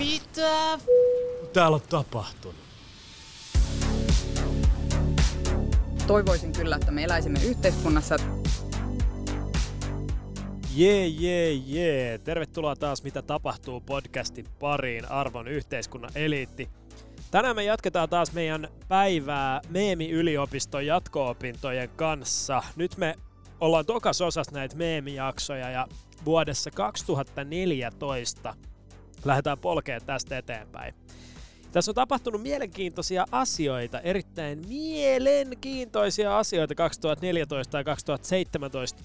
[0.00, 0.78] Mitä
[1.52, 2.56] täällä on tapahtunut?
[6.06, 8.16] Toivoisin kyllä, että me eläisimme yhteiskunnassa.
[10.74, 12.18] Jee, jee, jee.
[12.18, 16.68] Tervetuloa taas Mitä tapahtuu podcastin pariin arvon yhteiskunnan eliitti.
[17.30, 22.62] Tänään me jatketaan taas meidän päivää Meemi-yliopiston jatko-opintojen kanssa.
[22.76, 23.14] Nyt me
[23.60, 25.86] ollaan tokas osassa näitä meemijaksoja ja
[26.24, 28.54] vuodessa 2014
[29.24, 30.94] lähdetään polkeen tästä eteenpäin.
[31.72, 39.02] Tässä on tapahtunut mielenkiintoisia asioita, erittäin mielenkiintoisia asioita 2014 ja 2017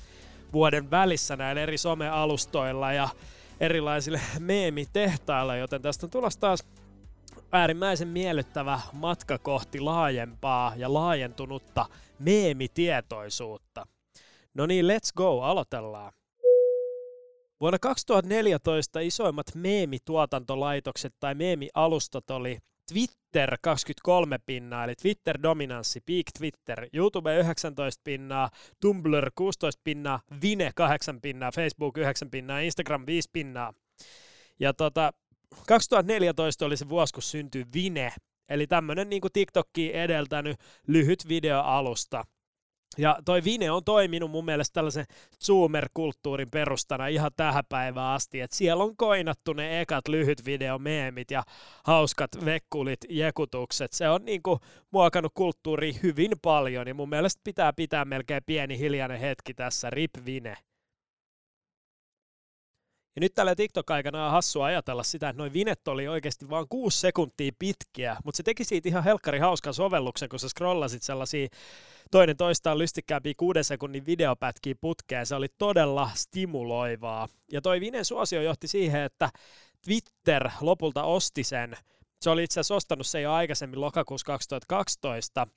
[0.53, 3.09] vuoden välissä näillä eri somealustoilla ja
[3.59, 6.63] erilaisille meemitehtailla, joten tästä on tulossa taas
[7.51, 11.85] äärimmäisen miellyttävä matka kohti laajempaa ja laajentunutta
[12.19, 13.87] meemitietoisuutta.
[14.53, 16.13] No niin, let's go, aloitellaan.
[17.59, 22.57] Vuonna 2014 isoimmat meemituotantolaitokset tai meemialustat oli
[22.93, 28.49] Twitter 23 pinnaa, eli Twitter dominanssi, Peak Twitter, YouTube 19 pinnaa,
[28.81, 33.73] Tumblr 16 pinnaa, Vine 8 pinnaa, Facebook 9 pinnaa, Instagram 5 pinnaa.
[34.59, 35.13] Ja tota,
[35.67, 38.13] 2014 oli se vuosi, kun syntyi Vine,
[38.49, 42.23] eli tämmöinen niin TikTokkiin edeltänyt lyhyt videoalusta.
[42.97, 45.05] Ja toi Vine on toiminut mun mielestä tällaisen
[45.43, 51.43] Zoomer-kulttuurin perustana ihan tähän päivään asti, että siellä on koinattu ne ekat lyhyt videomeemit ja
[51.83, 53.93] hauskat vekkulit, jekutukset.
[53.93, 54.59] Se on niinku
[54.91, 60.11] muokannut kulttuuri hyvin paljon ja mun mielestä pitää pitää melkein pieni hiljainen hetki tässä, rip
[60.25, 60.57] Vine.
[63.15, 66.99] Ja nyt tällä TikTok-aikana on hassua ajatella sitä, että noin vinet oli oikeasti vain kuusi
[66.99, 71.47] sekuntia pitkiä, mutta se teki siitä ihan helkkari hauskan sovelluksen, kun sä scrollasit sellaisia
[72.11, 75.25] toinen toistaan lystikkäämpiä kuuden sekunnin videopätkiä putkeen.
[75.25, 77.27] Se oli todella stimuloivaa.
[77.51, 79.29] Ja toi Vinen suosio johti siihen, että
[79.85, 81.77] Twitter lopulta osti sen.
[82.21, 85.47] Se oli itse asiassa ostanut se jo aikaisemmin lokakuussa 2012,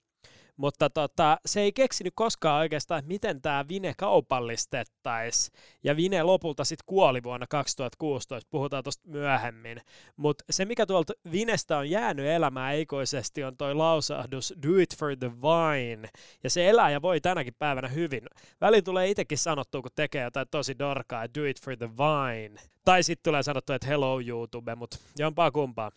[0.59, 5.59] mutta tota, se ei keksinyt koskaan oikeastaan, että miten tämä Vine kaupallistettaisiin.
[5.85, 9.81] Ja Vine lopulta sitten kuoli vuonna 2016, puhutaan tuosta myöhemmin.
[10.17, 15.17] Mutta se, mikä tuolta Vinestä on jäänyt elämään eikoisesti, on toi lausahdus Do it for
[15.17, 16.09] the vine.
[16.45, 18.23] Ja se elää ja voi tänäkin päivänä hyvin.
[18.61, 22.61] Väliin tulee itsekin sanottua, kun tekee jotain tosi dorkaa, do it for the vine.
[22.85, 25.91] Tai sitten tulee sanottua, että hello YouTube, mutta jompaa kumpaa.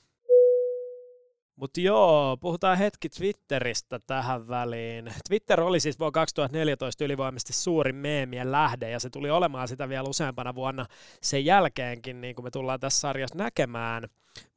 [1.55, 5.13] Mutta joo, puhutaan hetki Twitteristä tähän väliin.
[5.29, 10.09] Twitter oli siis vuonna 2014 ylivoimaisesti suurin meemien lähde, ja se tuli olemaan sitä vielä
[10.09, 10.85] useampana vuonna
[11.21, 14.03] sen jälkeenkin, niin kuin me tullaan tässä sarjassa näkemään.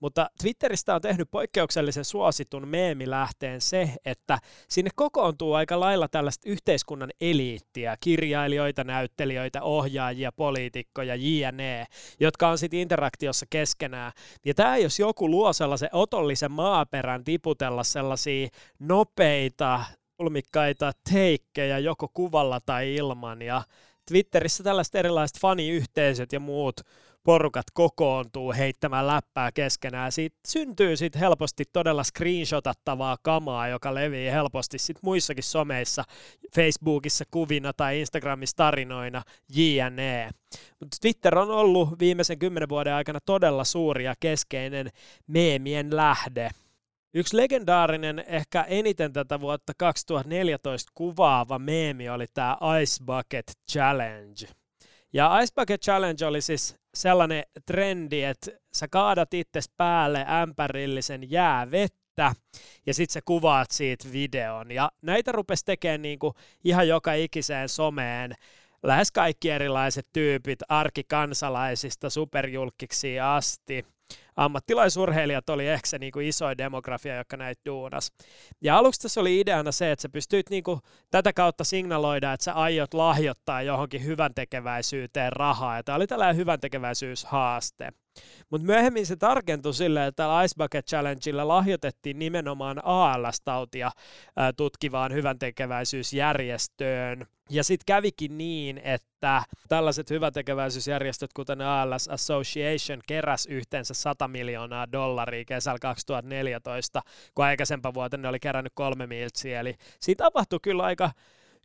[0.01, 7.11] Mutta Twitteristä on tehnyt poikkeuksellisen suositun meemilähteen se, että sinne kokoontuu aika lailla tällaista yhteiskunnan
[7.21, 11.87] eliittiä, kirjailijoita, näyttelijöitä, ohjaajia, poliitikkoja, jne,
[12.21, 14.13] jotka on sitten interaktiossa keskenään.
[14.45, 18.49] Ja tämä jos joku luo sellaisen otollisen maaperän tiputella sellaisia
[18.79, 19.85] nopeita,
[20.19, 23.43] ulmikkaita teikkejä joko kuvalla tai ilman.
[23.43, 23.63] Ja
[24.09, 26.81] Twitterissä tällaiset erilaiset faniyhteisöt ja muut
[27.25, 30.13] porukat kokoontuu heittämään läppää keskenään.
[30.13, 36.05] Siitä syntyy sitten helposti todella screenshotattavaa kamaa, joka levii helposti sit muissakin someissa,
[36.55, 39.23] Facebookissa kuvina tai Instagramissa tarinoina,
[39.55, 40.31] jne.
[40.81, 44.91] Mutta Twitter on ollut viimeisen kymmenen vuoden aikana todella suuri ja keskeinen
[45.27, 46.51] meemien lähde.
[47.15, 54.47] Yksi legendaarinen, ehkä eniten tätä vuotta 2014 kuvaava meemi oli tämä Ice Bucket Challenge.
[55.13, 62.35] Ja Ice Bucket Challenge oli siis sellainen trendi, että sä kaadat itse päälle ämpärillisen jäävettä
[62.87, 64.71] ja sitten sä kuvaat siitä videon.
[64.71, 66.35] Ja näitä rupesi tekemään niinku
[66.65, 68.35] ihan joka ikiseen someen
[68.85, 73.85] lähes kaikki erilaiset tyypit arkikansalaisista superjulkiksi asti
[74.37, 78.13] ammattilaisurheilijat oli ehkä se niin kuin isoin demografia, joka näitä duunas.
[78.61, 80.81] Ja aluksi tässä oli ideana se, että sä pystyt niin kuin
[81.11, 85.77] tätä kautta signaloida, että sä aiot lahjoittaa johonkin hyvän tekeväisyyteen rahaa.
[85.77, 87.93] Ja tämä oli tällainen hyvän tekeväisyyshaaste.
[88.51, 93.91] Mutta myöhemmin se tarkentui silleen, että tällä Ice Bucket Challengeilla lahjoitettiin nimenomaan ALS-tautia
[94.57, 97.27] tutkivaan hyvän tekeväisyysjärjestöön.
[97.51, 105.45] Ja sitten kävikin niin, että tällaiset hyväntekeväisyysjärjestöt, kuten ALS Association, keräs yhteensä 100 miljoonaa dollaria
[105.45, 107.03] kesällä 2014,
[107.35, 109.61] kun aikaisempaa vuotta ne oli kerännyt kolme miltsiä.
[109.61, 111.11] Eli siinä tapahtui kyllä aika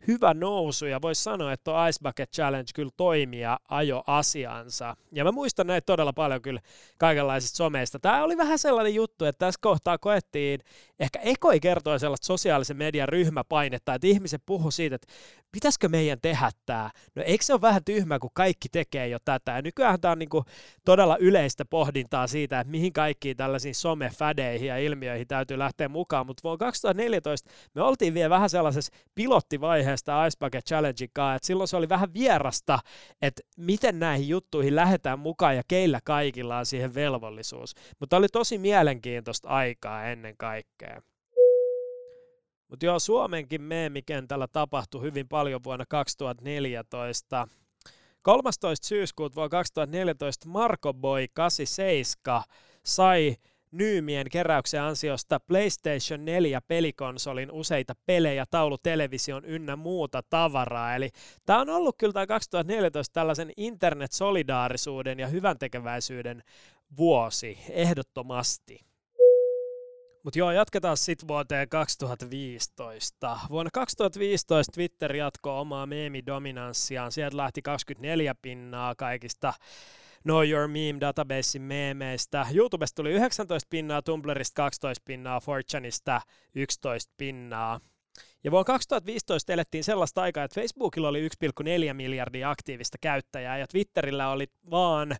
[0.08, 4.96] hyvä nousu ja voisi sanoa, että tuo Ice Bucket Challenge kyllä toimi ja ajo asiansa.
[5.12, 6.60] Ja mä muistan näitä todella paljon kyllä
[6.98, 7.98] kaikenlaisista someista.
[7.98, 10.60] Tämä oli vähän sellainen juttu, että tässä kohtaa koettiin
[11.00, 15.12] ehkä ekoi kertoi sellaista sosiaalisen median ryhmäpainetta, että ihmiset puhu siitä, että
[15.52, 16.90] pitäisikö meidän tehdä tämä?
[17.14, 19.52] No eikö se ole vähän tyhmä, kun kaikki tekee jo tätä?
[19.52, 20.44] Ja nykyään tämä on niin kuin
[20.84, 26.26] todella yleistä pohdintaa siitä, että mihin kaikkiin tällaisiin somefädeihin ja ilmiöihin täytyy lähteä mukaan.
[26.26, 28.92] Mutta vuonna 2014 me oltiin vielä vähän sellaisessa
[29.90, 32.78] pilottivaiheesta Ice Bucket Challengein että silloin se oli vähän vierasta,
[33.22, 37.74] että miten näihin juttuihin lähdetään mukaan ja keillä kaikilla on siihen velvollisuus.
[38.00, 41.02] Mutta oli tosi mielenkiintoista aikaa ennen kaikkea.
[42.68, 47.48] Mutta joo, Suomenkin meemikentällä tapahtui hyvin paljon vuonna 2014.
[48.22, 48.86] 13.
[48.86, 52.42] syyskuuta vuonna 2014 Marko Boy 87
[52.84, 53.36] sai
[53.72, 60.94] Nyymien keräyksen ansiosta PlayStation 4 pelikonsolin useita pelejä, taulutelevision ynnä muuta tavaraa.
[60.94, 61.10] Eli
[61.46, 66.42] tämä on ollut kyllä tämä 2014 tällaisen internet-solidaarisuuden ja hyvän tekeväisyyden
[66.96, 68.80] vuosi ehdottomasti.
[70.22, 73.38] Mutta joo, jatketaan sitten vuoteen 2015.
[73.50, 77.12] Vuonna 2015 Twitter jatkoi omaa meemidominanssiaan.
[77.12, 79.52] Sieltä lähti 24 pinnaa kaikista
[80.24, 82.46] Know Your Meme databasein meemeistä.
[82.54, 86.20] YouTubesta tuli 19 pinnaa, Tumblrista 12 pinnaa, Fortuneista
[86.54, 87.80] 11 pinnaa.
[88.44, 94.30] Ja vuonna 2015 elettiin sellaista aikaa, että Facebookilla oli 1,4 miljardia aktiivista käyttäjää ja Twitterillä
[94.30, 95.16] oli vaan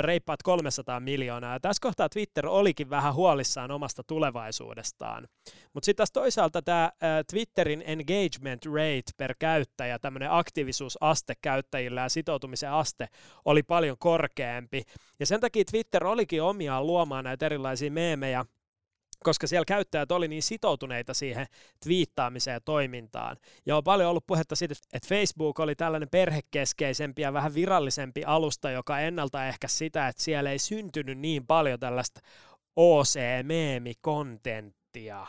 [0.00, 1.52] reippaat 300 miljoonaa.
[1.52, 5.28] Ja tässä kohtaa Twitter olikin vähän huolissaan omasta tulevaisuudestaan.
[5.72, 6.92] Mutta sitten taas toisaalta tämä
[7.30, 13.08] Twitterin engagement rate per käyttäjä, tämmöinen aktiivisuusaste käyttäjillä ja sitoutumisen aste
[13.44, 14.82] oli paljon korkeampi.
[15.20, 18.44] Ja sen takia Twitter olikin omiaan luomaan näitä erilaisia meemejä,
[19.24, 21.46] koska siellä käyttäjät oli niin sitoutuneita siihen
[21.84, 23.36] twiittaamiseen ja toimintaan.
[23.66, 28.70] Ja on paljon ollut puhetta siitä, että Facebook oli tällainen perhekeskeisempi ja vähän virallisempi alusta,
[28.70, 32.20] joka ennaltaehkä sitä, että siellä ei syntynyt niin paljon tällaista
[32.76, 35.26] OC-meemikontenttia.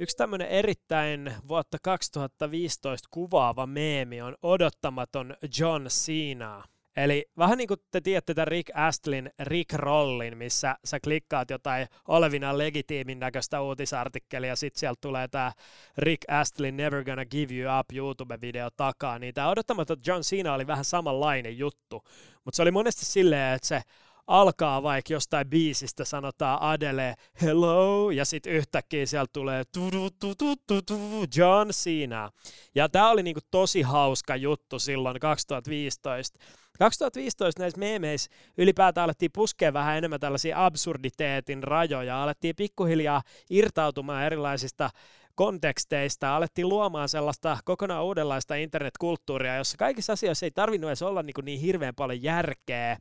[0.00, 6.64] Yksi tämmöinen erittäin vuotta 2015 kuvaava meemi on odottamaton John Cena.
[6.96, 11.86] Eli vähän niin kuin te tiedätte tämän Rick Astlin Rick Rollin, missä sä klikkaat jotain
[12.08, 15.52] olevinaan legitiimin näköistä uutisartikkelia, ja sitten sieltä tulee tämä
[15.98, 20.66] Rick Astlin Never Gonna Give You Up YouTube-video takaa, niin tämä odottamaton John Cena oli
[20.66, 22.02] vähän samanlainen juttu,
[22.44, 23.82] mutta se oli monesti silleen, että se
[24.26, 30.56] alkaa vaikka jostain biisistä, sanotaan Adele hello, ja sitten yhtäkkiä sieltä tulee tu, tu, tu,
[30.66, 32.30] tu, tu, John Cena.
[32.74, 36.38] Ja tämä oli niinku tosi hauska juttu silloin 2015.
[36.80, 44.90] 2015 näissä meemeissä ylipäätään alettiin puskea vähän enemmän tällaisia absurditeetin rajoja, alettiin pikkuhiljaa irtautumaan erilaisista
[45.34, 51.34] konteksteista, alettiin luomaan sellaista kokonaan uudenlaista internetkulttuuria, jossa kaikissa asioissa ei tarvinnut edes olla niin,
[51.42, 52.96] niin hirveän paljon järkeä,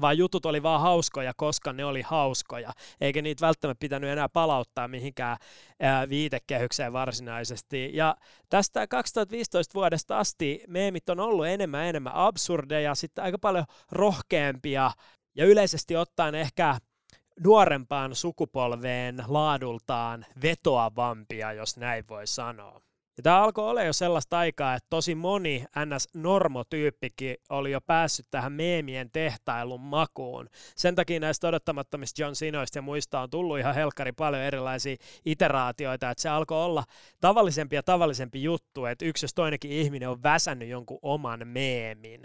[0.00, 4.88] vaan jutut oli vaan hauskoja, koska ne oli hauskoja, eikä niitä välttämättä pitänyt enää palauttaa
[4.88, 5.36] mihinkään
[5.80, 7.90] ää, viitekehykseen varsinaisesti.
[7.92, 8.16] Ja
[8.48, 14.90] tästä 2015 vuodesta asti meemit on ollut enemmän enemmän absurdeja, sitten aika paljon rohkeampia
[15.34, 16.78] ja yleisesti ottaen ehkä
[17.44, 22.85] nuorempaan sukupolveen laadultaan vetoavampia, jos näin voi sanoa.
[23.16, 28.52] Ja tämä alkoi olla jo sellaista aikaa, että tosi moni NS-normotyyppikin oli jo päässyt tähän
[28.52, 30.48] meemien tehtailun makuun.
[30.76, 36.10] Sen takia näistä odottamattomista John Sinoista ja muista on tullut ihan helkkari paljon erilaisia iteraatioita,
[36.10, 36.84] että se alkoi olla
[37.20, 42.22] tavallisempi ja tavallisempi juttu, että yksi jos toinenkin ihminen on väsännyt jonkun oman meemin.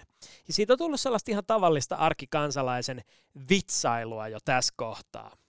[0.48, 3.02] Ja siitä on tullut sellaista ihan tavallista arkikansalaisen
[3.50, 5.41] vitsailua jo tässä kohtaa.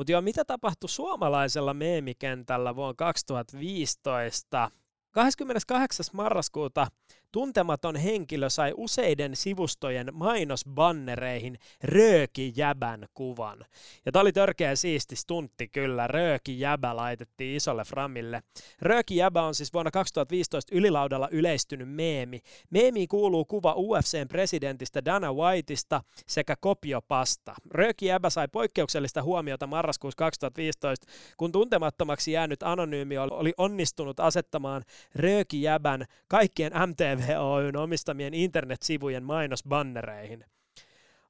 [0.00, 4.70] Mutta joo, mitä tapahtui suomalaisella meemikentällä vuonna 2015?
[5.10, 6.06] 28.
[6.12, 6.86] marraskuuta
[7.32, 13.64] tuntematon henkilö sai useiden sivustojen mainosbannereihin Rööki-jäbän kuvan.
[14.06, 18.42] Ja tämä oli törkeä siisti stuntti kyllä, Rööki-jäbä laitettiin isolle framille.
[18.82, 22.40] Rööki-jäbä on siis vuonna 2015 ylilaudalla yleistynyt meemi.
[22.70, 27.54] Meemiin kuuluu kuva UFCn presidentistä Dana Whiteista sekä kopiopasta.
[27.70, 31.06] Rööki-jäbä sai poikkeuksellista huomiota marraskuussa 2015,
[31.36, 34.82] kun tuntemattomaksi jäänyt anonyymi oli onnistunut asettamaan
[35.14, 40.44] Rööki-jäbän kaikkien MTV TV Oyn omistamien internetsivujen mainosbannereihin.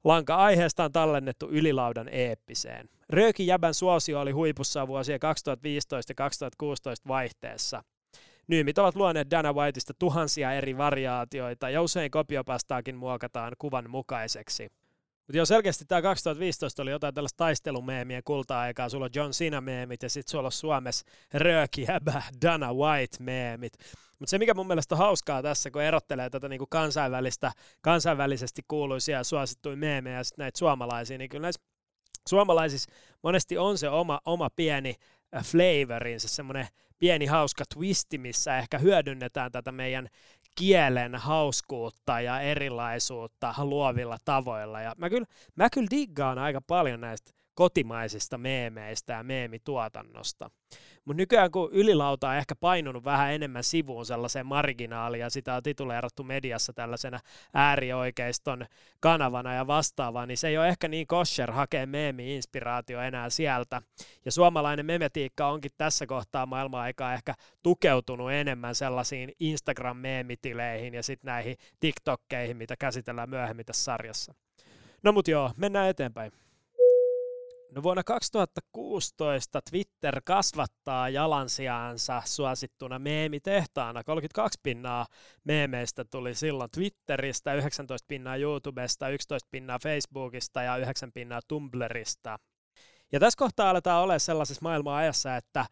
[0.03, 2.89] Lanka aiheesta on tallennettu ylilaudan eeppiseen.
[3.09, 7.83] Rööki Jäbän suosio oli huipussaan vuosien 2015 ja 2016 vaihteessa.
[8.47, 14.71] Nyymit ovat luoneet Dana Whiteista tuhansia eri variaatioita ja usein kopiopastaakin muokataan kuvan mukaiseksi.
[15.27, 18.89] Mutta joo, selkeästi tämä 2015 oli jotain tällaista taistelumeemien kulta-aikaa.
[18.89, 23.73] Sulla on John Cena-meemit ja sitten sulla on Suomessa Rööki Häbä, Dana White-meemit.
[24.21, 27.51] Mutta se, mikä mun mielestä on hauskaa tässä, kun erottelee tätä niinku kansainvälistä,
[27.81, 31.61] kansainvälisesti kuuluisia ja suosittuja meemejä ja sitten näitä suomalaisia, niin kyllä näissä
[32.29, 32.91] suomalaisissa
[33.23, 34.95] monesti on se oma, oma pieni
[35.43, 36.67] flavorinsa, semmoinen
[36.99, 40.07] pieni hauska twisti, missä ehkä hyödynnetään tätä meidän
[40.57, 44.81] kielen hauskuutta ja erilaisuutta luovilla tavoilla.
[44.81, 50.49] Ja mä kyllä, mä kyllä diggaan aika paljon näistä kotimaisista meemeistä ja meemituotannosta.
[51.05, 55.63] Mutta nykyään kun ylilauta on ehkä painunut vähän enemmän sivuun sellaiseen marginaaliin ja sitä on
[55.63, 57.19] tituleerattu mediassa tällaisena
[57.53, 58.65] äärioikeiston
[58.99, 63.81] kanavana ja vastaavaa, niin se ei ole ehkä niin kosher hakea meemi-inspiraatio enää sieltä.
[64.25, 71.57] Ja suomalainen memetiikka onkin tässä kohtaa maailman-aikaa ehkä tukeutunut enemmän sellaisiin Instagram-meemitileihin ja sitten näihin
[71.79, 74.33] TikTokkeihin, mitä käsitellään myöhemmin tässä sarjassa.
[75.03, 76.31] No mut joo, mennään eteenpäin.
[77.71, 84.03] No vuonna 2016 Twitter kasvattaa jalansijaansa suosittuna meemitehtaana.
[84.03, 85.05] 32 pinnaa
[85.43, 92.39] meemeistä tuli silloin Twitteristä, 19 pinnaa YouTubesta, 11 pinnaa Facebookista ja 9 pinnaa Tumblrista.
[93.11, 95.65] Ja tässä kohtaa aletaan olla sellaisessa maailman ajassa, että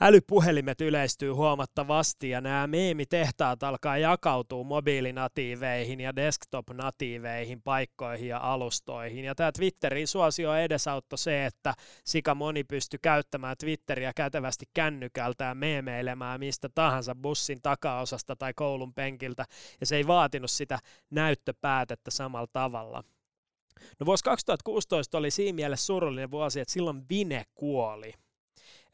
[0.00, 9.24] älypuhelimet yleistyy huomattavasti ja nämä meemitehtaat alkaa jakautua mobiilinatiiveihin ja desktop-natiiveihin, paikkoihin ja alustoihin.
[9.24, 11.74] Ja tämä Twitterin suosio edesauttoi se, että
[12.04, 18.94] sika moni pystyi käyttämään Twitteriä kätevästi kännykältä ja meemeilemään mistä tahansa bussin takaosasta tai koulun
[18.94, 19.44] penkiltä,
[19.80, 20.78] ja se ei vaatinut sitä
[21.10, 23.04] näyttöpäätettä samalla tavalla.
[24.00, 28.12] No vuosi 2016 oli siinä mielessä surullinen vuosi, että silloin Vine kuoli–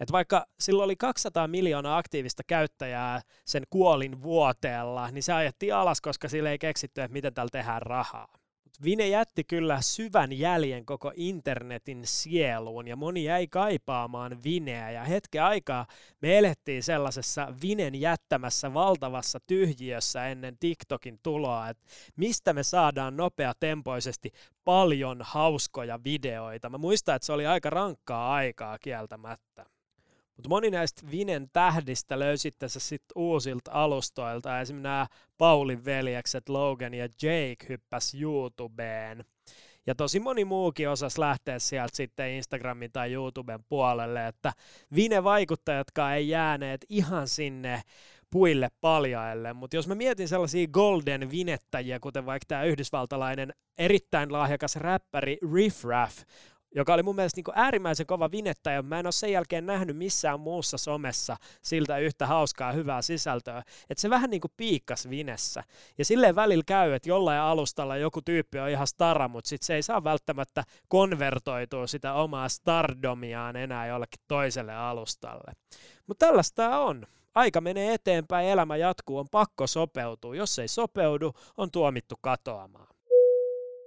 [0.02, 6.00] et vaikka sillä oli 200 miljoonaa aktiivista käyttäjää sen kuolin vuoteella, niin se ajettiin alas,
[6.00, 8.42] koska sille ei keksitty, että miten täällä tehdään rahaa.
[8.84, 15.42] Vine jätti kyllä syvän jäljen koko internetin sieluun ja moni jäi kaipaamaan Vineä ja hetken
[15.42, 15.86] aikaa
[16.22, 21.84] me elettiin sellaisessa Vinen jättämässä valtavassa tyhjiössä ennen TikTokin tuloa, että
[22.16, 24.32] mistä me saadaan nopeatempoisesti
[24.64, 26.70] paljon hauskoja videoita.
[26.70, 29.71] Mä muistan, että se oli aika rankkaa aikaa kieltämättä.
[30.42, 34.60] Mutta moni näistä Vinen tähdistä löysi tässä sitten uusilta alustoilta.
[34.60, 35.06] Esimerkiksi nämä
[35.38, 39.24] Paulin veljekset Logan ja Jake hyppäs YouTubeen.
[39.86, 44.52] Ja tosi moni muukin osasi lähteä sieltä sitten Instagramin tai YouTuben puolelle, että
[44.94, 47.82] Vine-vaikuttajatkaan ei jääneet ihan sinne
[48.30, 54.76] puille paljaille, mutta jos mä mietin sellaisia golden vinettäjiä, kuten vaikka tämä yhdysvaltalainen erittäin lahjakas
[54.76, 56.18] räppäri Riff Raff,
[56.74, 58.82] joka oli mun mielestä niin äärimmäisen kova vinettäjä.
[58.82, 63.62] Mä en ole sen jälkeen nähnyt missään muussa somessa siltä yhtä hauskaa hyvää sisältöä.
[63.90, 65.64] Että se vähän niin kuin piikkas vinessä.
[65.98, 69.74] Ja silleen välillä käy, että jollain alustalla joku tyyppi on ihan stara, mutta sit se
[69.74, 75.52] ei saa välttämättä konvertoitua sitä omaa stardomiaan enää jollekin toiselle alustalle.
[76.06, 77.06] Mutta tällaista on.
[77.34, 80.36] Aika menee eteenpäin, elämä jatkuu, on pakko sopeutua.
[80.36, 82.86] Jos ei sopeudu, on tuomittu katoamaan.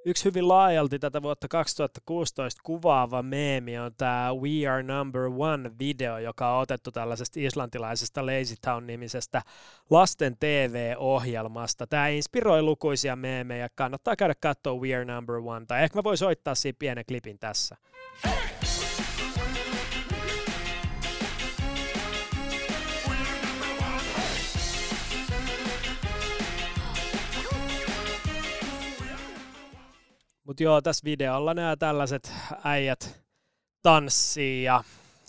[0.08, 6.18] Yksi hyvin laajalti tätä vuotta 2016 kuvaava meemi on tämä We Are Number One video,
[6.18, 9.42] joka on otettu tällaisesta islantilaisesta Lazy Town-nimisestä
[9.90, 11.88] lasten TV-ohjelmasta.
[11.88, 13.70] Tämä inspiroi lukuisia meemejä.
[13.76, 17.40] Kannattaa käydä katsoa We Are Number One, tai ehkä mä voin soittaa siinä pienen klipin
[17.40, 17.78] tässä.
[18.26, 18.55] Hey!
[30.48, 32.34] Mutta joo, tässä videolla nämä tällaiset
[32.64, 33.24] äijät
[33.82, 34.84] tanssii ja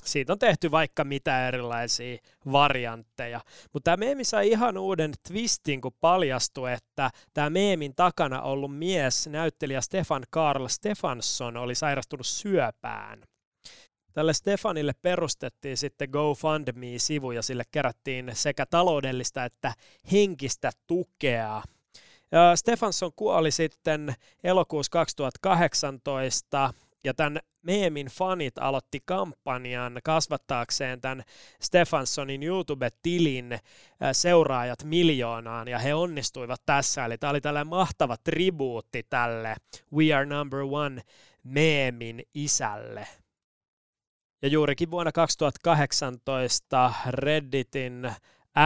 [0.05, 2.19] siitä on tehty vaikka mitä erilaisia
[2.53, 3.41] variantteja.
[3.73, 9.27] Mutta tämä meemi sai ihan uuden twistin, kun paljastui, että tämä meemin takana ollut mies,
[9.27, 13.23] näyttelijä Stefan Karl Stefansson, oli sairastunut syöpään.
[14.13, 19.75] Tälle Stefanille perustettiin sitten GoFundMe-sivu ja sille kerättiin sekä taloudellista että
[20.13, 21.63] henkistä tukea–
[22.55, 24.15] Stefansson kuoli sitten
[24.45, 31.23] elokuussa 2018 ja tämän meemin fanit aloitti kampanjan kasvattaakseen tämän
[31.61, 33.59] Stefanssonin YouTube-tilin
[34.13, 37.05] seuraajat miljoonaan, ja he onnistuivat tässä.
[37.05, 39.57] Eli tämä oli tällainen mahtava tribuutti tälle
[39.95, 41.03] We Are Number One
[41.43, 43.07] meemin isälle.
[44.43, 48.13] Ja juurikin vuonna 2018 Redditin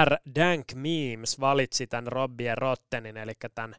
[0.05, 0.17] R.
[0.35, 3.75] Dank Memes valitsi tämän Robbie Rottenin, eli tämän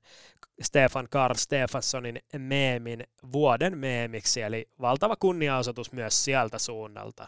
[0.62, 7.28] Stefan Karl Stefanssonin meemin vuoden meemiksi, eli valtava kunniaosoitus myös sieltä suunnalta.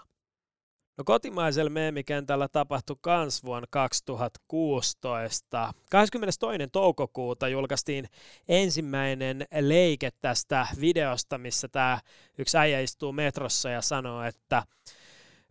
[0.97, 5.73] No kotimaisella meemikentällä tapahtui kans vuonna 2016.
[5.89, 6.39] 22.
[6.71, 8.09] toukokuuta julkaistiin
[8.47, 11.99] ensimmäinen leike tästä videosta, missä tämä
[12.37, 14.63] yksi äijä istuu metrossa ja sanoo, että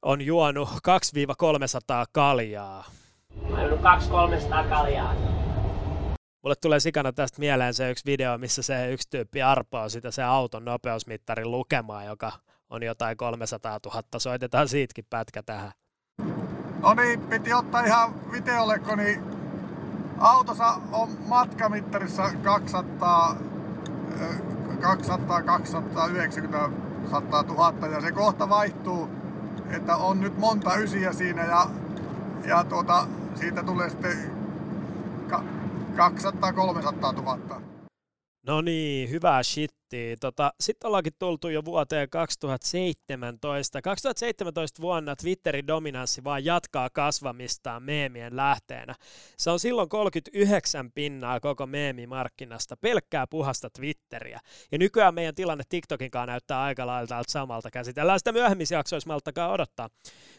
[0.03, 0.73] on juonut 2-300
[2.13, 2.85] kaljaa.
[3.51, 3.79] Mä oon
[4.63, 5.15] 200-300 kaljaa.
[6.43, 10.23] Mulle tulee sikana tästä mieleen se yksi video, missä se yksi tyyppi arpaa sitä se
[10.23, 12.33] auton nopeusmittarin lukemaa, joka
[12.71, 14.03] on jotain 300 000.
[14.19, 15.73] Soitetaan siitäkin pätkä tähän.
[16.83, 19.23] No niin, piti ottaa ihan videolle, niin
[20.19, 23.37] autossa on matkamittarissa 200,
[24.81, 26.71] 200, 290
[27.11, 29.11] 100 000 ja se kohta vaihtuu,
[29.71, 31.67] että on nyt monta ysiä siinä ja,
[32.45, 34.31] ja tuota, siitä tulee sitten
[35.31, 35.35] 200-300
[37.23, 37.62] 000.
[38.47, 40.17] No niin, hyvää shittiä.
[40.21, 43.83] Tota, Sitten ollaankin tultu jo vuoteen 2017.
[43.83, 48.95] 2017 vuonna Twitterin dominanssi vaan jatkaa kasvamistaan meemien lähteenä.
[49.37, 54.41] Se on silloin 39 pinnaa koko meemimarkkinasta, pelkkää puhasta Twitteriä.
[54.73, 57.71] Ja nykyään meidän tilanne TikTokinkaan näyttää aika lailla samalta.
[57.71, 59.89] Käsitellään sitä myöhemmissä jaksoissa, malttakaa odottaa.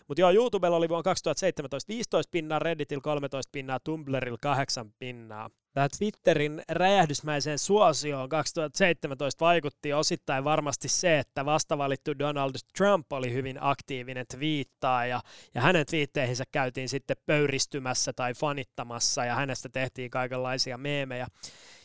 [0.08, 5.50] Mutta joo, YouTubella oli vuonna 2017 15 pinnaa, Redditillä 13 pinnaa, Tumblrilla 8 pinnaa.
[5.74, 13.58] Tämä Twitterin räjähdysmäiseen suosioon 2017 vaikutti osittain varmasti se, että vastavalittu Donald Trump oli hyvin
[13.62, 15.22] aktiivinen twiittaa ja,
[15.56, 21.28] hänen twiitteihinsä käytiin sitten pöyristymässä tai fanittamassa ja hänestä tehtiin kaikenlaisia meemejä.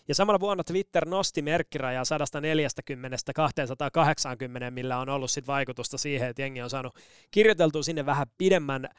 [0.09, 2.07] Ja samalla vuonna Twitter nosti merkkirajaa 140-280,
[4.71, 6.97] millä on ollut sit vaikutusta siihen, että jengi on saanut
[7.31, 8.93] kirjoiteltua sinne vähän pidemmän äh,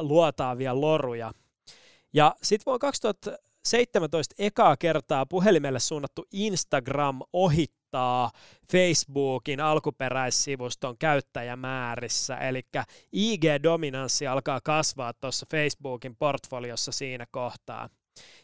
[0.00, 1.32] luotaavia loruja.
[2.12, 2.92] Ja sitten vuonna
[3.64, 8.30] 2017 ekaa kertaa puhelimelle suunnattu Instagram ohittaa
[8.72, 12.62] Facebookin alkuperäissivuston käyttäjämäärissä, eli
[13.12, 17.88] IG-dominanssi alkaa kasvaa tuossa Facebookin portfoliossa siinä kohtaa.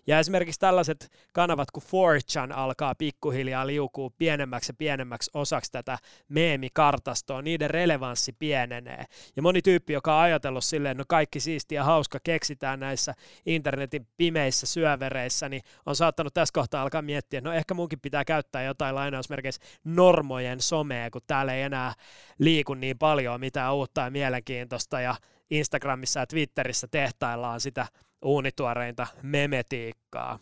[0.07, 7.43] Ja esimerkiksi tällaiset kanavat kuin 4chan alkaa pikkuhiljaa liukuu pienemmäksi ja pienemmäksi osaksi tätä meemikartastoa,
[7.43, 9.05] niiden relevanssi pienenee.
[9.37, 13.15] Ja moni tyyppi, joka on ajatellut silleen, no kaikki siistiä ja hauska keksitään näissä
[13.47, 18.63] internetin pimeissä syövereissä, niin on saattanut tässä kohtaa alkaa miettiä, no ehkä munkin pitää käyttää
[18.63, 21.93] jotain lainausmerkeissä normojen somea, kun täällä ei enää
[22.39, 25.15] liiku niin paljon mitään uutta ja mielenkiintoista ja
[25.51, 27.87] Instagramissa ja Twitterissä tehtaillaan sitä
[28.25, 30.39] uunituoreinta memetiikkaa.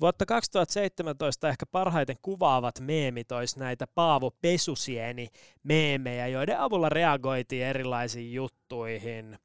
[0.00, 5.28] Vuotta 2017 ehkä parhaiten kuvaavat meemit olisi näitä Paavo Pesusieni
[5.62, 9.38] meemejä, joiden avulla reagoitiin erilaisiin juttuihin.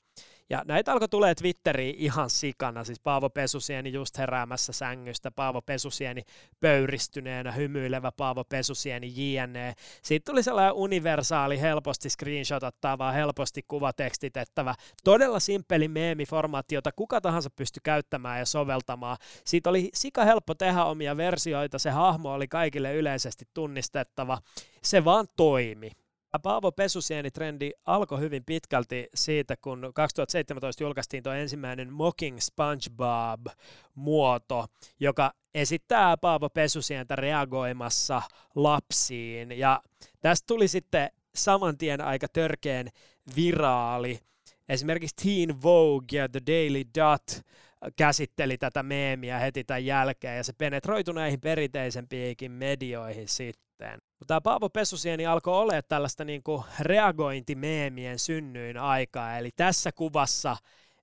[0.51, 6.21] Ja näitä alkoi tulee Twitteriin ihan sikana, siis Paavo Pesusieni just heräämässä sängystä, Paavo Pesusieni
[6.59, 9.73] pöyristyneenä, hymyilevä Paavo Pesusieni jne.
[10.01, 17.81] Siitä tuli sellainen universaali, helposti screenshotattava, helposti kuvatekstitettävä, todella simppeli meemiformaatti, jota kuka tahansa pystyi
[17.83, 19.17] käyttämään ja soveltamaan.
[19.45, 24.37] Siitä oli sika helppo tehdä omia versioita, se hahmo oli kaikille yleisesti tunnistettava,
[24.83, 25.91] se vaan toimi.
[26.43, 34.65] Paavo Pesusieni-trendi alkoi hyvin pitkälti siitä, kun 2017 julkaistiin tuo ensimmäinen Mocking SpongeBob-muoto,
[34.99, 38.21] joka esittää Paavo Pesusientä reagoimassa
[38.55, 39.59] lapsiin.
[39.59, 39.81] Ja
[40.21, 42.87] tästä tuli sitten saman tien aika törkeen
[43.35, 44.19] viraali.
[44.69, 47.41] Esimerkiksi Teen Vogue ja The Daily Dot
[47.95, 54.27] käsitteli tätä meemiä heti tämän jälkeen, ja se penetroitui näihin perinteisempiinkin medioihin sitten sitten.
[54.27, 60.57] Tämä Paavo Pesusieni alkoi olla tällaista niin kuin reagointimeemien synnyin aikaa, eli tässä kuvassa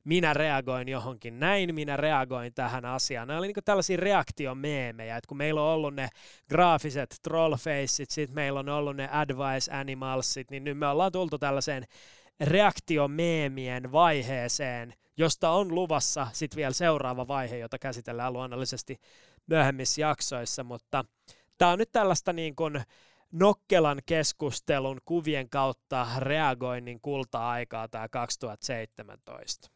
[0.05, 3.29] minä reagoin johonkin näin, minä reagoin tähän asiaan.
[3.29, 6.09] Nämä oli niin tällaisia reaktiomeemejä, että kun meillä on ollut ne
[6.48, 11.85] graafiset trollfaceit, sitten meillä on ollut ne advice animalsit, niin nyt me ollaan tultu tällaiseen
[12.40, 19.00] reaktiomeemien vaiheeseen, josta on luvassa sitten vielä seuraava vaihe, jota käsitellään luonnollisesti
[19.46, 21.05] myöhemmissä jaksoissa, mutta
[21.59, 22.83] Tämä on nyt tällaista niin kuin
[23.33, 29.75] nokkelan keskustelun kuvien kautta reagoinnin kulta-aikaa tämä 2017.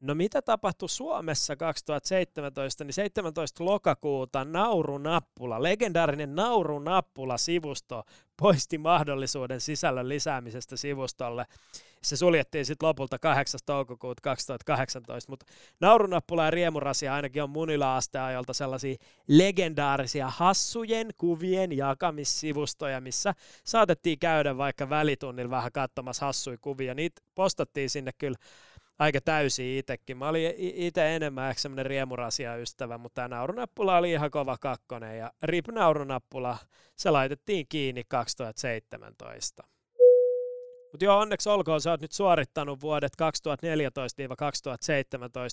[0.00, 3.64] No mitä tapahtui Suomessa 2017, niin 17.
[3.64, 8.04] lokakuuta Naurunappula, legendaarinen Naurunappula-sivusto
[8.36, 11.46] poisti mahdollisuuden sisällön lisäämisestä sivustolle.
[12.02, 13.60] Se suljettiin sitten lopulta 8.
[13.66, 15.46] toukokuuta 2018, mutta
[15.80, 18.96] Naurunappula ja Riemurasia ainakin on munilla asteajolta sellaisia
[19.28, 23.34] legendaarisia hassujen kuvien jakamissivustoja, missä
[23.64, 26.94] saatettiin käydä vaikka välitunnilla vähän katsomassa hassui kuvia.
[26.94, 28.38] Niitä postattiin sinne kyllä
[29.00, 30.16] aika täysi itsekin.
[30.16, 35.32] Mä olin itse enemmän ehkä semmoinen riemurasia-ystävä, mutta tämä naurunappula oli ihan kova kakkonen ja
[35.42, 36.58] RIP naurunappula,
[36.96, 39.62] se laitettiin kiinni 2017.
[40.92, 43.22] Mutta joo, onneksi olkoon, sä oot nyt suorittanut vuodet 2014-2017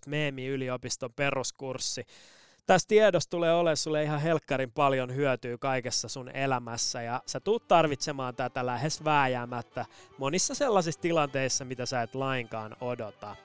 [0.08, 2.06] Meemi-yliopiston peruskurssi.
[2.68, 7.68] Tässä tiedossa tulee olemaan sulle ihan helkkarin paljon hyötyä kaikessa sun elämässä ja sä tuut
[7.68, 9.86] tarvitsemaan tätä lähes vääjäämättä
[10.18, 13.36] monissa sellaisissa tilanteissa, mitä sä et lainkaan odota.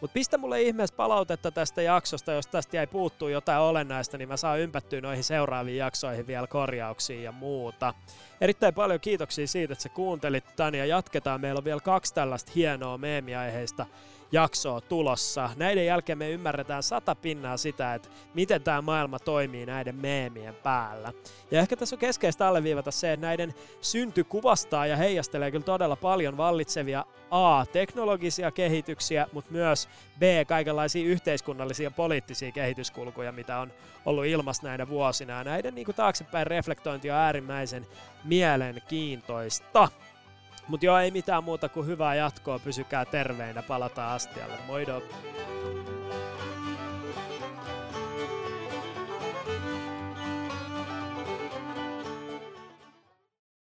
[0.00, 4.36] Mutta pistä mulle ihmeessä palautetta tästä jaksosta, jos tästä jäi puuttuu jotain olennaista, niin mä
[4.36, 7.94] saan ympättyä noihin seuraaviin jaksoihin vielä korjauksia ja muuta.
[8.40, 11.40] Erittäin paljon kiitoksia siitä, että sä kuuntelit tän ja jatketaan.
[11.40, 13.86] Meillä on vielä kaksi tällaista hienoa meemiaiheista
[14.32, 15.50] jaksoa tulossa.
[15.56, 21.12] Näiden jälkeen me ymmärretään sata pinnaa sitä, että miten tämä maailma toimii näiden meemien päällä.
[21.50, 25.96] Ja ehkä tässä on keskeistä alleviivata se, että näiden synty kuvastaa ja heijastelee kyllä todella
[25.96, 27.66] paljon vallitsevia A.
[27.66, 30.22] teknologisia kehityksiä, mutta myös B.
[30.46, 33.72] kaikenlaisia yhteiskunnallisia ja poliittisia kehityskulkuja, mitä on
[34.06, 35.32] ollut ilmassa näinä vuosina.
[35.32, 37.86] Ja näiden niin kuin taaksepäin reflektointi on äärimmäisen
[38.24, 39.88] mielenkiintoista.
[40.68, 44.58] Mutta joo, ei mitään muuta kuin hyvää jatkoa, pysykää terveinä, palataan astialle.
[44.66, 45.02] Moido!